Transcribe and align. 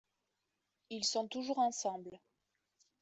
Ils 0.89 1.05
sont 1.05 1.27
toujours 1.27 1.59
ensemble. 1.59 2.19